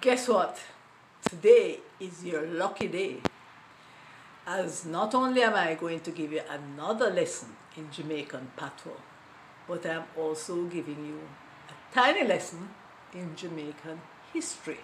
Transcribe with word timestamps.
Guess 0.00 0.28
what? 0.28 0.58
Today 1.28 1.80
is 2.00 2.24
your 2.24 2.46
lucky 2.46 2.88
day. 2.88 3.18
As 4.46 4.86
not 4.86 5.14
only 5.14 5.42
am 5.42 5.52
I 5.52 5.74
going 5.74 6.00
to 6.00 6.10
give 6.10 6.32
you 6.32 6.40
another 6.48 7.10
lesson 7.10 7.50
in 7.76 7.90
Jamaican 7.90 8.52
patois, 8.56 9.02
but 9.68 9.84
I'm 9.84 10.04
also 10.16 10.64
giving 10.64 11.04
you 11.04 11.20
a 11.68 11.94
tiny 11.94 12.26
lesson 12.26 12.70
in 13.12 13.36
Jamaican 13.36 14.00
history. 14.32 14.80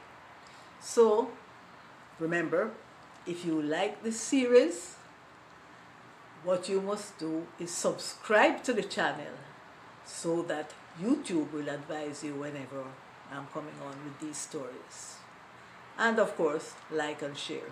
So, 0.81 1.31
remember, 2.19 2.73
if 3.27 3.47
you 3.47 3.63
like 3.63 4.03
this 4.03 4.21
series, 4.21 4.97
what 6.45 6.69
you 6.69 6.83
must 6.83 7.19
do 7.19 7.47
is 7.59 7.71
subscribe 7.71 8.63
to 8.65 8.75
the 8.75 8.83
channel 8.83 9.33
so 10.05 10.43
that 10.43 10.73
YouTube 11.01 11.53
will 11.53 11.71
advise 11.71 12.23
you 12.23 12.35
whenever 12.35 12.85
I'm 13.33 13.47
coming 13.53 13.75
on 13.83 13.97
with 14.05 14.21
these 14.21 14.37
stories. 14.37 15.17
And 15.99 16.19
of 16.19 16.37
course, 16.37 16.75
like 16.91 17.23
and 17.23 17.37
share. 17.37 17.71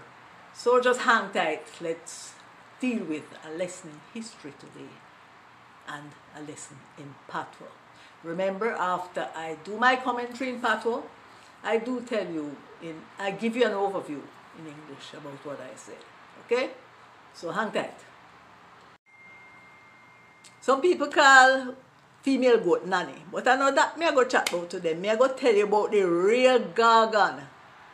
So 0.53 0.81
just 0.81 1.01
hang 1.01 1.31
tight. 1.31 1.67
Let's 1.81 2.35
deal 2.81 3.05
with 3.05 3.25
a 3.47 3.51
lesson 3.57 3.91
in 3.91 4.21
history 4.21 4.55
today 4.59 4.93
and 5.89 6.11
a 6.37 6.41
lesson 6.41 6.77
in 6.99 7.15
patois. 7.29 7.75
Remember, 8.23 8.71
after 8.71 9.29
I 9.35 9.59
do 9.65 9.77
my 9.77 9.97
commentary 9.97 10.51
in 10.51 10.61
patois, 10.61 11.03
I 11.63 11.79
do 11.79 12.01
tell 12.01 12.27
you, 12.27 12.57
in, 12.83 12.97
I 13.19 13.31
give 13.33 13.57
you 13.57 13.65
an 13.65 13.73
overview 13.73 14.21
in 14.59 14.67
English 14.67 15.13
about 15.13 15.45
what 15.45 15.61
I 15.61 15.75
said. 15.77 16.03
Okay? 16.45 16.71
So 17.35 17.51
hang 17.51 17.71
tight. 17.71 17.95
Some 20.61 20.81
people 20.81 21.09
call 21.09 21.75
female 22.25 22.59
goat 22.59 22.87
nanny, 22.87 23.21
but 23.31 23.47
I 23.47 23.55
know 23.57 23.71
that 23.71 23.99
me 23.99 24.07
I 24.07 24.15
go 24.15 24.25
chat 24.25 24.51
about 24.51 24.71
to 24.71 24.81
them. 24.81 25.03
Me 25.03 25.11
I 25.11 25.17
go 25.17 25.29
tell 25.29 25.55
you 25.55 25.65
about 25.65 25.93
the 25.93 26.03
real 26.03 26.59
gargan 26.59 27.45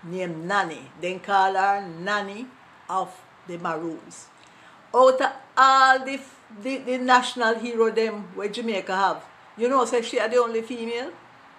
named 0.05 0.47
Nanny. 0.47 0.83
Then 1.01 1.19
call 1.19 1.55
her 1.55 1.85
Nanny 1.87 2.47
of 2.89 3.11
the 3.49 3.59
Maroons. 3.59 4.29
Out 4.95 5.21
of 5.21 5.33
all 5.57 6.05
the, 6.05 6.21
the, 6.63 6.79
the 6.79 6.99
national 6.99 7.57
hero 7.57 7.91
them 7.91 8.23
where 8.35 8.49
Jamaica 8.49 8.95
have, 8.95 9.25
you 9.57 9.69
know, 9.69 9.85
say 9.85 10.01
she 10.03 10.21
are 10.21 10.29
the 10.29 10.37
only 10.37 10.63
female. 10.63 11.11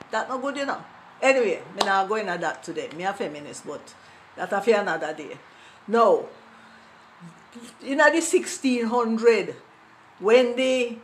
That 0.10 0.30
not 0.30 0.42
good, 0.42 0.56
you 0.56 0.66
know. 0.66 0.82
Anyway, 1.22 1.62
me 1.76 1.86
not 1.86 2.08
going 2.08 2.28
at 2.30 2.40
that 2.42 2.64
today. 2.64 2.90
Me 2.96 3.04
a 3.04 3.14
feminist, 3.14 3.68
but 3.68 3.94
that 4.38 4.52
a 4.52 4.62
for 4.62 4.72
another 4.72 5.14
day. 5.14 5.38
Now, 5.88 6.26
in 7.84 7.98
the 7.98 8.04
1600, 8.04 9.56
when 10.20 10.56
the 10.56 10.98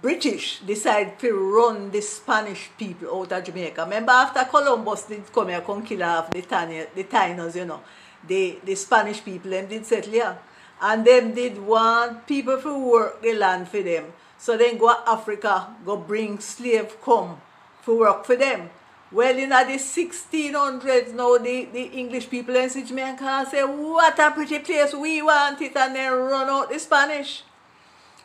British 0.00 0.60
decide 0.60 1.18
to 1.18 1.32
run 1.32 1.90
the 1.90 2.00
Spanish 2.00 2.70
people 2.78 3.20
out 3.20 3.32
of 3.32 3.44
Jamaica. 3.44 3.82
Remember 3.82 4.12
after 4.12 4.44
Columbus 4.44 5.02
did 5.02 5.32
come 5.32 5.48
here 5.48 5.60
come 5.60 5.82
kill 5.82 5.98
the, 5.98 6.88
the 6.94 7.04
Taínos, 7.04 7.56
you 7.56 7.64
know, 7.64 7.80
the, 8.26 8.58
the 8.64 8.76
Spanish 8.76 9.24
people, 9.24 9.50
them 9.50 9.66
did 9.66 9.84
settle 9.84 10.12
here. 10.12 10.38
And 10.80 11.04
them 11.04 11.34
did 11.34 11.60
want 11.60 12.28
people 12.28 12.60
to 12.62 12.90
work 12.90 13.22
the 13.22 13.34
land 13.34 13.68
for 13.68 13.82
them. 13.82 14.12
So 14.38 14.56
then 14.56 14.78
go 14.78 14.94
to 14.94 15.10
Africa, 15.10 15.74
go 15.84 15.96
bring 15.96 16.38
slave 16.38 16.96
come 17.02 17.40
to 17.84 17.98
work 17.98 18.24
for 18.24 18.36
them. 18.36 18.70
Well, 19.10 19.36
in 19.36 19.48
the 19.48 19.54
1600s 19.56 21.14
now, 21.14 21.38
the, 21.38 21.64
the 21.72 21.82
English 21.82 22.30
people 22.30 22.54
in 22.54 22.68
Jamaica 22.68 23.46
say, 23.50 23.64
what 23.64 24.18
a 24.18 24.30
pretty 24.30 24.60
place, 24.60 24.94
we 24.94 25.22
want 25.22 25.60
it, 25.62 25.74
and 25.74 25.96
then 25.96 26.12
run 26.12 26.48
out 26.48 26.70
the 26.70 26.78
Spanish. 26.78 27.42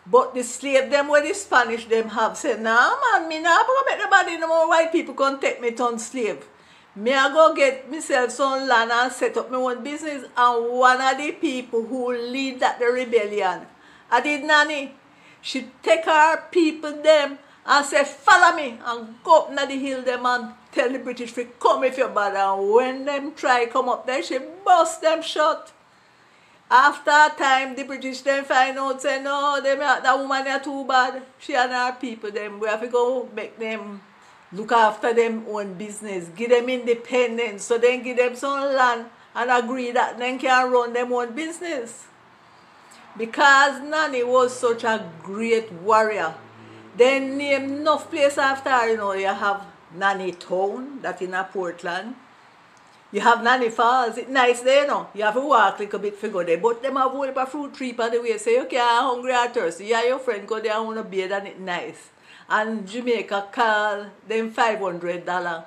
But 0.06 0.34
the 0.34 0.44
slave 0.44 0.90
them 0.92 1.08
where 1.08 1.26
the 1.26 1.34
Spanish 1.34 1.86
them 1.86 2.10
have 2.10 2.36
said, 2.38 2.62
nah 2.62 2.96
man, 3.00 3.28
me 3.28 3.40
nah 3.40 3.64
go 3.64 3.82
make 3.88 4.00
nobody 4.00 4.38
no 4.38 4.48
more 4.48 4.68
white 4.68 4.92
people 4.92 5.14
can 5.14 5.40
take 5.40 5.62
me 5.62 5.72
to 5.72 5.98
slave. 6.00 6.46
Me 6.96 7.14
I 7.14 7.30
go 7.30 7.56
get 7.56 7.90
myself 7.90 8.32
some 8.32 8.68
land 8.68 8.92
and 8.92 9.12
set 9.12 9.38
up 9.38 9.50
my 9.50 9.58
own 9.58 9.84
business 9.84 10.26
and 10.36 10.70
one 10.72 11.02
of 11.02 11.18
the 11.18 11.32
people 11.32 11.84
who 11.86 12.12
lead 12.12 12.60
that 12.60 12.80
the 12.80 12.86
rebellion, 12.86 13.66
I 14.12 14.22
did 14.22 14.44
nanny. 14.44 14.94
She 15.42 15.72
take 15.82 16.06
her 16.06 16.44
people 16.52 17.02
them 17.02 17.40
and 17.66 17.86
say, 17.86 18.04
follow 18.04 18.56
me 18.56 18.80
and 18.86 19.16
go 19.24 19.44
up 19.44 19.54
na 19.54 19.66
the 19.66 19.80
hill 19.80 20.02
them 20.02 20.26
and 20.26 20.54
tell 20.72 20.92
the 20.92 21.00
British 21.00 21.34
to 21.34 21.46
come 21.46 21.84
if 21.84 21.98
you're 21.98 22.10
bad 22.10 22.36
and 22.36 22.72
when 22.72 23.06
them 23.06 23.34
try 23.34 23.66
come 23.66 23.90
up 23.90 24.06
there, 24.06 24.22
she 24.22 24.38
bust 24.66 25.02
them 25.02 25.22
shut. 25.22 25.72
After 26.70 27.36
time, 27.38 27.76
the 27.76 27.84
British 27.84 28.22
then 28.22 28.46
find 28.46 28.78
out, 28.78 29.02
say, 29.02 29.22
no, 29.22 29.62
them, 29.62 29.80
uh, 29.80 30.00
that 30.00 30.18
woman 30.18 30.48
are 30.48 30.60
too 30.60 30.86
bad. 30.86 31.22
She 31.38 31.54
and 31.56 31.72
her 31.72 31.96
people, 32.00 32.32
them, 32.32 32.60
we 32.60 32.68
have 32.68 32.82
to 32.82 32.88
go 32.88 33.30
make 33.36 33.60
them 33.60 34.02
look 34.52 34.72
after 34.72 35.14
them 35.14 35.46
own 35.50 35.74
business, 35.74 36.30
give 36.36 36.50
them 36.50 36.70
independence, 36.70 37.64
so 37.64 37.78
then 37.78 38.04
give 38.04 38.18
them 38.18 38.36
some 38.36 38.74
land 38.74 39.06
and 39.36 39.52
agree 39.52 39.92
that 39.92 40.18
then 40.18 40.40
can 40.40 40.72
run 40.72 40.94
them 40.94 41.12
own 41.12 41.34
business. 41.34 42.06
Because 43.18 43.82
Nanny 43.82 44.24
was 44.24 44.58
such 44.58 44.84
a 44.84 45.12
great 45.22 45.72
warrior, 45.72 46.34
they 46.96 47.20
name 47.20 47.80
enough 47.80 48.10
place 48.10 48.38
after 48.38 48.90
you 48.90 48.98
know, 48.98 49.14
you 49.14 49.28
have 49.28 49.66
Nanny 49.96 50.32
Town, 50.32 51.00
that 51.02 51.22
in 51.22 51.34
a 51.34 51.44
Portland, 51.44 52.16
you 53.14 53.22
have 53.22 53.44
Nanny 53.44 53.70
Falls, 53.70 54.18
it's 54.18 54.28
nice 54.28 54.62
there, 54.62 54.82
you 54.82 54.88
know. 54.88 55.08
You 55.14 55.24
have 55.24 55.36
to 55.36 55.42
walk 55.42 55.80
like 55.80 55.94
a 55.94 56.00
bit 56.00 56.20
to 56.20 56.30
go 56.30 56.44
there. 56.44 56.58
But 56.58 56.82
them 56.82 56.96
have 56.96 57.12
whole 57.12 57.30
a 57.30 57.46
fruit 57.46 57.76
tree 57.76 57.92
by 57.92 58.10
the 58.10 58.20
way. 58.20 58.36
Say, 58.40 58.60
okay, 58.62 58.80
I'm 58.80 59.04
hungry 59.04 59.34
or 59.36 59.48
thirsty. 59.50 59.86
Yeah, 59.86 60.04
your 60.04 60.18
friend 60.18 60.48
go 60.48 60.60
there 60.60 60.76
and 60.76 60.88
want 60.88 60.98
to 60.98 61.04
bathe 61.04 61.32
and 61.32 61.48
it's 61.48 61.60
nice. 61.60 62.10
And 62.50 62.88
Jamaica 62.88 63.50
call 63.52 64.08
them 64.28 64.52
$500 64.52 65.66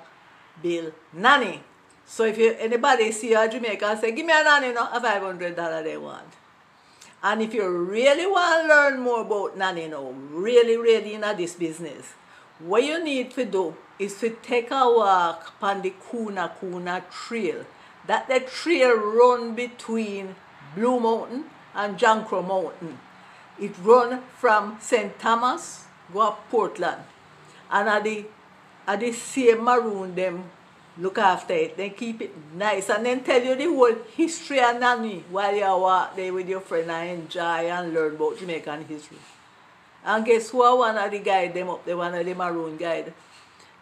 bill 0.61 0.91
nanny. 1.13 1.61
So 2.05 2.25
if 2.25 2.37
you, 2.37 2.53
anybody 2.59 3.13
see 3.13 3.33
a 3.33 3.49
Jamaica 3.49 3.97
say, 4.01 4.11
give 4.11 4.25
me 4.25 4.33
a 4.33 4.43
nanny, 4.43 4.73
no, 4.73 4.83
a 4.83 4.99
$500 4.99 5.83
they 5.85 5.97
want. 5.97 6.27
And 7.23 7.41
if 7.41 7.53
you 7.53 7.65
really 7.69 8.27
want 8.27 8.63
to 8.63 8.67
learn 8.67 8.99
more 8.99 9.21
about 9.21 9.57
nanny 9.57 9.87
now, 9.87 10.11
really, 10.31 10.75
really 10.75 11.13
in 11.13 11.21
this 11.21 11.53
business, 11.53 12.13
what 12.59 12.83
you 12.83 13.03
need 13.03 13.31
to 13.31 13.45
do 13.45 13.75
is 13.99 14.19
to 14.19 14.29
take 14.41 14.71
a 14.71 14.85
walk 14.85 15.53
on 15.61 15.81
the 15.81 15.93
Kuna 16.09 16.51
Kuna 16.59 17.03
Trail. 17.11 17.65
That 18.07 18.27
the 18.27 18.39
trail 18.39 18.95
run 18.95 19.55
between 19.55 20.35
Blue 20.75 20.99
Mountain 20.99 21.45
and 21.75 21.97
John 21.97 22.25
Crow 22.25 22.41
Mountain. 22.41 22.99
It 23.59 23.73
run 23.81 24.21
from 24.37 24.77
St. 24.79 25.17
Thomas, 25.19 25.85
go 26.13 26.21
up 26.21 26.49
Portland. 26.49 27.01
And 27.69 27.89
at 27.89 28.03
the, 28.03 28.25
at 28.87 28.99
the 29.01 29.11
same 29.11 29.63
maroon 29.63 30.15
them 30.15 30.49
look 30.97 31.17
after 31.17 31.53
it, 31.53 31.77
then 31.77 31.91
keep 31.91 32.21
it 32.21 32.33
nice, 32.55 32.89
and 32.89 33.05
then 33.05 33.23
tell 33.23 33.41
you 33.41 33.55
the 33.55 33.65
whole 33.65 33.95
history 34.15 34.59
and 34.59 34.79
nanny 34.79 35.23
while 35.29 35.55
you 35.55 35.61
walk 35.61 36.15
there 36.15 36.33
with 36.33 36.47
your 36.49 36.61
friend 36.61 36.89
and 36.89 37.21
enjoy 37.21 37.69
and 37.69 37.93
learn 37.93 38.15
about 38.15 38.39
Jamaican 38.39 38.85
history. 38.85 39.17
And 40.05 40.25
guess 40.25 40.49
who 40.49 40.59
one 40.59 40.97
of 40.97 41.11
the 41.11 41.19
guide 41.19 41.53
them 41.53 41.69
up 41.69 41.85
there, 41.85 41.97
one 41.97 42.13
of 42.13 42.25
the 42.25 42.33
maroon 42.33 42.77
guide. 42.77 43.13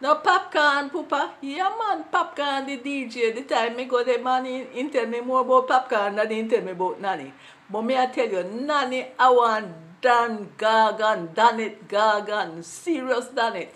No 0.02 0.16
popcorn, 0.16 0.90
Papa. 0.90 1.36
Yeah, 1.42 1.72
man, 1.80 2.06
popcorn, 2.12 2.66
the 2.66 2.78
DJ. 2.80 3.34
The 3.34 3.44
time 3.44 3.78
me 3.78 3.86
go 3.86 4.04
there, 4.04 4.22
man, 4.22 4.46
he, 4.46 4.66
he 4.72 4.90
tell 4.90 5.08
me 5.08 5.22
more 5.22 5.42
about 5.42 5.68
popcorn 5.68 6.16
than 6.16 6.30
he 6.32 6.48
tell 6.48 6.62
me 6.62 6.72
about 6.72 7.00
Nanny. 7.00 7.32
But 7.70 7.82
me 7.82 7.98
I 7.98 8.08
tell 8.08 8.28
you, 8.28 8.44
Nanny, 8.44 9.08
I 9.18 9.30
want 9.30 9.68
done 10.02 10.50
gargan, 10.58 11.34
done 11.34 11.60
it 11.60 11.88
gargan, 11.88 12.64
serious 12.64 13.28
done 13.28 13.56
it. 13.56 13.76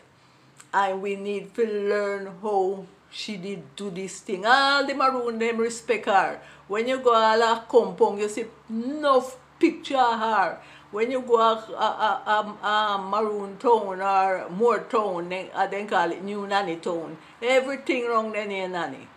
And 0.73 1.01
we 1.01 1.15
need 1.15 1.55
to 1.55 1.65
learn 1.65 2.29
how 2.41 2.85
she 3.09 3.37
did 3.37 3.75
do 3.75 3.89
this 3.89 4.19
thing. 4.19 4.45
All 4.45 4.85
the 4.85 4.93
maroon 4.93 5.39
them 5.39 5.57
respect 5.57 6.05
her. 6.05 6.39
When 6.67 6.87
you 6.87 6.99
go 6.99 7.15
all 7.15 7.41
a 7.41 7.65
compound, 7.67 8.19
you 8.19 8.29
see 8.29 8.45
enough 8.69 9.37
picture 9.59 9.97
her 9.97 10.59
when 10.91 11.11
you 11.11 11.21
go 11.21 11.39
a, 11.39 11.53
a, 11.53 12.57
a, 12.63 12.67
a 12.67 12.97
Maroon 12.97 13.57
tone 13.57 14.01
or 14.01 14.49
Moore 14.49 14.79
Town, 14.89 15.29
then, 15.29 15.49
uh, 15.53 15.67
then 15.67 15.87
call 15.87 16.11
it 16.11 16.23
New 16.23 16.47
Nanny 16.47 16.77
Town. 16.77 17.17
Everything 17.41 18.07
wrong 18.07 18.31
then 18.31 18.49
here 18.49 18.67
Nanny. 18.67 19.07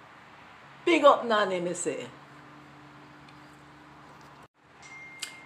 Big 0.85 1.05
up 1.05 1.25
Nanny, 1.25 1.61
me 1.61 1.73
say. 1.73 2.07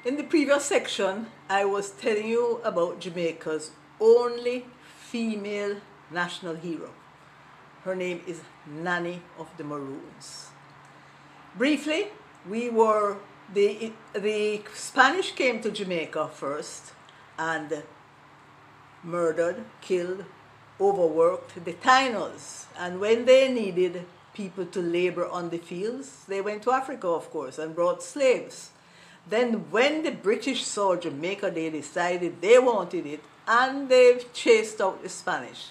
In 0.05 0.17
the 0.17 0.25
previous 0.25 0.65
section, 0.65 1.27
I 1.49 1.65
was 1.65 1.91
telling 1.91 2.29
you 2.29 2.61
about 2.65 3.01
Jamaica's 3.01 3.71
only 4.01 4.67
female 4.99 5.77
national 6.11 6.57
hero. 6.57 6.91
Her 7.85 7.95
name 7.95 8.21
is 8.27 8.41
Nanny 8.67 9.23
of 9.39 9.49
the 9.57 9.65
Maroons. 9.65 10.51
Briefly, 11.57 12.09
we 12.49 12.69
were 12.69 13.17
the, 13.53 13.93
the 14.13 14.63
Spanish 14.75 15.33
came 15.33 15.61
to 15.63 15.71
Jamaica 15.71 16.29
first 16.29 16.93
and 17.39 17.83
murdered, 19.03 19.65
killed, 19.81 20.25
overworked 20.81 21.65
the 21.65 21.73
Tainos. 21.75 22.67
And 22.79 23.01
when 23.01 23.25
they 23.25 23.53
needed 23.53 24.05
people 24.35 24.67
to 24.67 24.81
labor 24.81 25.27
on 25.27 25.51
the 25.51 25.59
fields, 25.59 26.25
they 26.29 26.41
went 26.41 26.63
to 26.65 26.73
Africa, 26.73 27.09
of 27.09 27.31
course, 27.31 27.59
and 27.59 27.75
brought 27.75 28.03
slaves. 28.03 28.71
Then 29.29 29.71
when 29.71 30.03
the 30.03 30.13
British 30.13 30.65
saw 30.65 30.97
Jamaica, 30.97 31.51
they 31.51 31.71
decided 31.71 32.41
they 32.41 32.59
wanted 32.59 33.07
it, 33.07 33.21
and 33.49 33.89
they 33.89 34.21
chased 34.33 34.81
out 34.81 35.03
the 35.03 35.09
Spanish. 35.09 35.69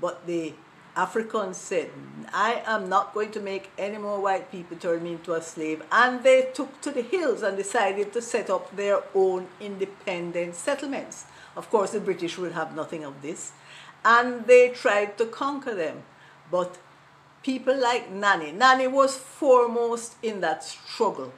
But 0.00 0.26
the 0.26 0.52
Africans 0.96 1.56
said, 1.56 1.90
I 2.32 2.62
am 2.66 2.88
not 2.88 3.14
going 3.14 3.32
to 3.32 3.40
make 3.40 3.70
any 3.76 3.98
more 3.98 4.20
white 4.20 4.52
people 4.52 4.76
turn 4.76 5.02
me 5.02 5.12
into 5.12 5.34
a 5.34 5.42
slave. 5.42 5.82
And 5.90 6.22
they 6.22 6.50
took 6.54 6.80
to 6.82 6.92
the 6.92 7.02
hills 7.02 7.42
and 7.42 7.56
decided 7.56 8.12
to 8.12 8.22
set 8.22 8.48
up 8.48 8.74
their 8.76 9.02
own 9.14 9.48
independent 9.60 10.54
settlements. 10.54 11.24
Of 11.56 11.68
course, 11.68 11.90
the 11.90 12.00
British 12.00 12.38
would 12.38 12.52
have 12.52 12.76
nothing 12.76 13.04
of 13.04 13.22
this. 13.22 13.52
And 14.04 14.46
they 14.46 14.68
tried 14.68 15.18
to 15.18 15.26
conquer 15.26 15.74
them. 15.74 16.04
But 16.50 16.78
people 17.42 17.76
like 17.76 18.10
Nanny, 18.10 18.52
Nanny 18.52 18.86
was 18.86 19.16
foremost 19.16 20.14
in 20.22 20.40
that 20.42 20.62
struggle. 20.62 21.32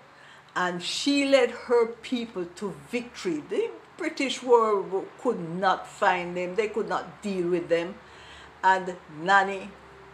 And 0.55 0.83
she 0.83 1.25
led 1.25 1.51
her 1.51 1.87
people 1.87 2.45
to 2.57 2.75
victory. 2.91 3.43
The 3.49 3.71
British 3.97 4.43
were, 4.43 4.83
could 5.23 5.41
not 5.41 5.87
find 5.87 6.37
them, 6.37 6.57
they 6.57 6.69
could 6.69 6.89
not 6.89 7.23
deal 7.23 7.49
with 7.49 7.71
them 7.71 7.95
and 8.67 8.97
Nanny 9.23 9.71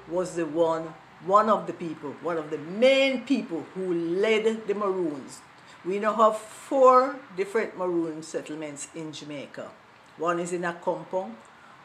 was 0.09 0.35
the 0.37 0.45
one, 0.45 0.93
one 1.25 1.49
of 1.49 1.67
the 1.67 1.73
people, 1.73 2.11
one 2.23 2.37
of 2.37 2.51
the 2.51 2.59
main 2.59 3.23
people 3.25 3.65
who 3.75 3.95
led 3.95 4.67
the 4.67 4.75
Maroons. 4.75 5.41
We 5.87 5.99
now 5.99 6.13
have 6.15 6.37
four 6.37 7.17
different 7.35 7.79
Maroon 7.79 8.23
settlements 8.23 8.89
in 8.95 9.11
Jamaica. 9.13 9.71
One 10.19 10.39
is 10.39 10.53
in 10.53 10.63
Accompong, 10.63 11.33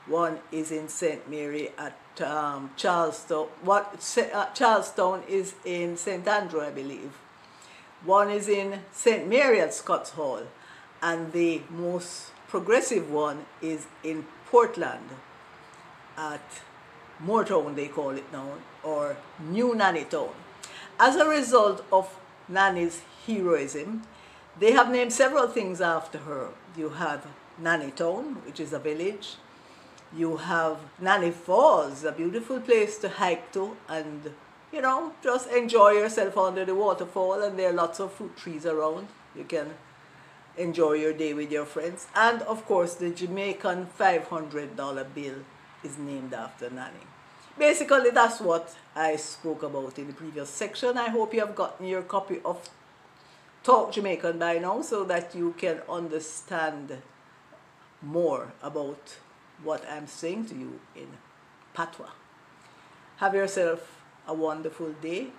one 0.07 0.39
is 0.51 0.71
in 0.71 0.89
St. 0.89 1.29
Mary 1.29 1.69
at 1.77 1.97
um. 2.21 2.71
What 3.61 3.85
uh, 4.33 4.45
Charlestown 4.53 5.23
is 5.27 5.53
in 5.63 5.95
St. 5.95 6.27
Andrew, 6.27 6.61
I 6.61 6.71
believe. 6.71 7.11
One 8.03 8.29
is 8.29 8.49
in 8.49 8.79
St. 8.91 9.27
Mary 9.27 9.61
at 9.61 9.73
Scotts 9.73 10.11
Hall, 10.11 10.43
and 11.01 11.31
the 11.31 11.61
most 11.69 12.31
progressive 12.47 13.09
one 13.09 13.45
is 13.61 13.87
in 14.03 14.25
Portland 14.51 15.09
at 16.17 16.41
Moortown, 17.23 17.75
they 17.75 17.87
call 17.87 18.11
it 18.11 18.31
now, 18.33 18.53
or 18.83 19.17
New 19.39 19.75
Nanny 19.75 20.03
Town. 20.03 20.29
As 20.99 21.15
a 21.15 21.27
result 21.27 21.85
of 21.91 22.17
Nanny's 22.49 23.01
heroism, 23.25 24.03
they 24.59 24.71
have 24.71 24.89
named 24.89 25.13
several 25.13 25.47
things 25.47 25.79
after 25.79 26.19
her. 26.19 26.49
You 26.75 26.89
have 26.89 27.27
Nanny 27.59 27.91
Town, 27.91 28.37
which 28.45 28.59
is 28.59 28.73
a 28.73 28.79
village. 28.79 29.35
You 30.15 30.37
have 30.37 30.77
Nanny 30.99 31.31
Falls, 31.31 32.03
a 32.03 32.11
beautiful 32.11 32.59
place 32.59 32.97
to 32.99 33.09
hike 33.09 33.51
to 33.53 33.75
and, 33.87 34.33
you 34.71 34.81
know, 34.81 35.13
just 35.21 35.49
enjoy 35.49 35.91
yourself 35.91 36.37
under 36.37 36.65
the 36.65 36.75
waterfall. 36.75 37.43
And 37.43 37.59
there 37.59 37.69
are 37.69 37.73
lots 37.73 37.99
of 37.99 38.13
fruit 38.13 38.35
trees 38.37 38.65
around. 38.65 39.07
You 39.35 39.43
can 39.43 39.73
enjoy 40.57 40.93
your 40.93 41.13
day 41.13 41.33
with 41.33 41.51
your 41.51 41.65
friends. 41.65 42.07
And, 42.15 42.41
of 42.43 42.65
course, 42.65 42.95
the 42.95 43.11
Jamaican 43.11 43.89
$500 43.99 45.13
bill 45.13 45.35
is 45.83 45.97
named 45.97 46.33
after 46.33 46.69
Nanny. 46.69 47.05
Basically, 47.57 48.11
that's 48.11 48.39
what 48.39 48.75
I 48.95 49.15
spoke 49.15 49.63
about 49.63 49.97
in 49.97 50.07
the 50.07 50.13
previous 50.13 50.49
section. 50.49 50.97
I 50.97 51.09
hope 51.09 51.33
you 51.33 51.39
have 51.39 51.55
gotten 51.55 51.87
your 51.87 52.03
copy 52.03 52.39
of 52.45 52.69
Talk 53.63 53.91
Jamaican 53.91 54.37
by 54.39 54.59
now 54.59 54.81
so 54.81 55.03
that 55.05 55.35
you 55.35 55.53
can 55.57 55.81
understand 55.89 56.97
more 58.01 58.53
about 58.61 59.17
what 59.63 59.83
I'm 59.89 60.07
saying 60.07 60.45
to 60.47 60.55
you 60.55 60.79
in 60.95 61.07
Patois. 61.73 62.11
Have 63.17 63.33
yourself 63.33 64.01
a 64.27 64.33
wonderful 64.33 64.93
day 65.01 65.31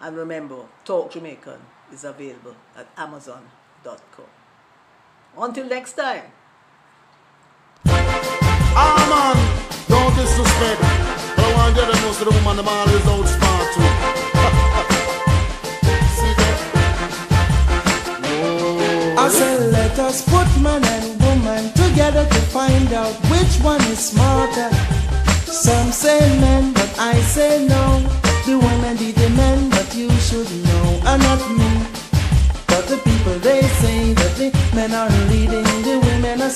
and 0.00 0.16
remember, 0.16 0.66
Talk 0.84 1.10
Jamaican 1.10 1.60
is 1.92 2.04
available 2.04 2.54
at 2.76 2.86
amazon.com. 2.96 4.26
Until 5.36 5.66
next 5.66 5.94
time. 5.94 6.24
to 12.18 12.24
the 12.24 12.30
woman, 12.32 12.56
the 12.56 12.62
man 12.64 12.88
is 12.88 13.06
out 13.06 13.26
too. 13.74 13.82
I 19.18 19.28
said, 19.28 19.72
let 19.72 19.98
us 19.98 20.22
put 20.28 20.46
man 20.60 20.82
and 20.84 21.20
woman 21.22 21.72
together 21.74 22.24
to 22.24 22.40
find 22.50 22.92
out 22.92 23.14
which 23.30 23.60
one 23.62 23.80
is 23.82 23.98
smarter. 23.98 24.70
Some 25.46 25.92
say 25.92 26.18
men, 26.40 26.72
but 26.72 26.98
I 26.98 27.20
say 27.20 27.66
no. 27.66 28.00
The 28.46 28.58
women 28.58 28.96
be 28.96 29.12
the 29.12 29.28
men, 29.30 29.70
but 29.70 29.94
you 29.94 30.10
should 30.26 30.50
know, 30.64 31.00
and 31.04 31.22
not 31.22 31.40
me. 31.58 31.70
But 32.66 32.86
the 32.88 32.96
people 32.98 33.38
they 33.40 33.62
say 33.82 34.12
that 34.14 34.34
the 34.36 34.50
men 34.74 34.92
are 34.94 35.10
leading, 35.30 35.64
the 35.82 35.98
women 36.02 36.40
are 36.40 36.46